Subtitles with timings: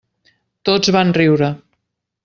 [0.69, 1.53] Tots van riure.